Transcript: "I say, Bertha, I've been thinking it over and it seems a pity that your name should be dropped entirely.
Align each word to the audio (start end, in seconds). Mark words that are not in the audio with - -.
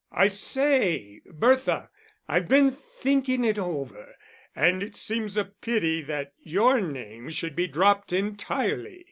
"I 0.11 0.29
say, 0.29 1.21
Bertha, 1.31 1.91
I've 2.27 2.47
been 2.47 2.71
thinking 2.71 3.45
it 3.45 3.59
over 3.59 4.15
and 4.55 4.81
it 4.81 4.95
seems 4.95 5.37
a 5.37 5.45
pity 5.45 6.01
that 6.01 6.33
your 6.39 6.81
name 6.81 7.29
should 7.29 7.55
be 7.55 7.67
dropped 7.67 8.11
entirely. 8.11 8.99